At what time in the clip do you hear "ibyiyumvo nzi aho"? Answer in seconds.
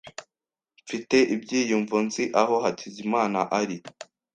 1.35-2.55